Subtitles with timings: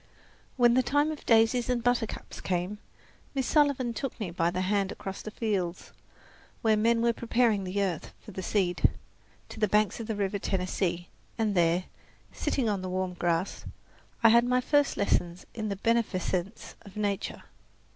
[0.57, 2.79] When the time of daisies and buttercups came
[3.35, 5.91] Miss Sullivan took me by the hand across the fields,
[6.63, 8.89] where men were preparing the earth for the seed,
[9.49, 11.05] to the banks of the Tennessee River,
[11.37, 11.83] and there,
[12.31, 13.65] sitting on the warm grass,
[14.23, 17.43] I had my first lessons in the beneficence of nature.